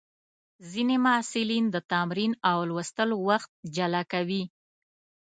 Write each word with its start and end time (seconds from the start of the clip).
ځینې 0.71 0.95
محصلین 1.05 1.65
د 1.71 1.75
تمرین 1.91 2.31
او 2.51 2.57
لوستلو 2.69 3.15
وخت 3.29 3.51
جلا 3.75 4.01
کوي. 4.13 4.43